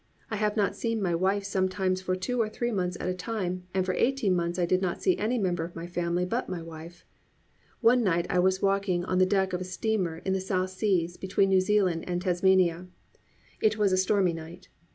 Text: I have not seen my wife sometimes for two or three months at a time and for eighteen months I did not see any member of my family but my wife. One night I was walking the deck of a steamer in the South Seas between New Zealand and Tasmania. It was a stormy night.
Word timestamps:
I 0.31 0.37
have 0.37 0.57
not 0.57 0.75
seen 0.75 0.99
my 0.99 1.13
wife 1.13 1.43
sometimes 1.43 2.01
for 2.01 2.15
two 2.15 2.41
or 2.41 2.49
three 2.49 2.71
months 2.71 2.97
at 2.99 3.07
a 3.07 3.13
time 3.13 3.67
and 3.71 3.85
for 3.85 3.93
eighteen 3.93 4.35
months 4.35 4.57
I 4.57 4.65
did 4.65 4.81
not 4.81 4.99
see 4.99 5.15
any 5.15 5.37
member 5.37 5.63
of 5.63 5.75
my 5.75 5.85
family 5.85 6.25
but 6.25 6.49
my 6.49 6.59
wife. 6.59 7.05
One 7.81 8.03
night 8.03 8.25
I 8.27 8.39
was 8.39 8.63
walking 8.63 9.01
the 9.01 9.25
deck 9.27 9.53
of 9.53 9.61
a 9.61 9.63
steamer 9.63 10.17
in 10.25 10.33
the 10.33 10.41
South 10.41 10.71
Seas 10.71 11.17
between 11.17 11.49
New 11.49 11.61
Zealand 11.61 12.05
and 12.07 12.19
Tasmania. 12.19 12.87
It 13.61 13.77
was 13.77 13.91
a 13.91 13.95
stormy 13.97 14.33
night. 14.33 14.69